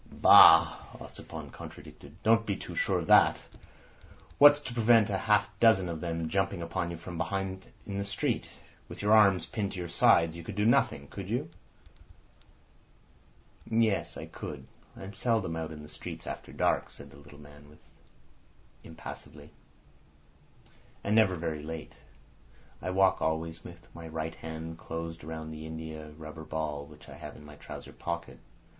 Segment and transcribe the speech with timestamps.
[0.11, 2.15] "Bah!" Ossipon contradicted.
[2.23, 3.37] "Don't be too sure of that.
[4.39, 8.03] What's to prevent half a dozen of them jumping upon you from behind in the
[8.03, 8.49] street?
[8.89, 11.51] With your arms pinned to your sides you could do nothing—could you?"
[13.69, 14.65] "Yes; I could.
[14.97, 17.77] I am seldom out in the streets after dark," said the little man
[18.83, 19.51] impassively,
[21.03, 21.93] "and never very late.
[22.81, 27.17] I walk always with my right hand closed round the india rubber ball which I
[27.17, 28.39] have in my trouser pocket.